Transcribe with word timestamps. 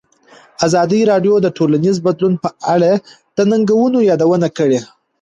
ازادي 0.65 1.01
راډیو 1.11 1.33
د 1.41 1.47
ټولنیز 1.57 1.97
بدلون 2.05 2.33
په 2.43 2.49
اړه 2.73 2.91
د 3.35 3.37
ننګونو 3.51 3.99
یادونه 4.09 4.47
کړې. 4.57 4.79